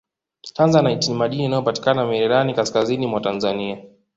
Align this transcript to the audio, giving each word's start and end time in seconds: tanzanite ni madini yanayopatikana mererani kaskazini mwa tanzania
tanzanite 0.53 1.05
ni 1.07 1.15
madini 1.17 1.43
yanayopatikana 1.43 2.05
mererani 2.05 2.53
kaskazini 2.53 3.07
mwa 3.07 3.21
tanzania 3.21 3.77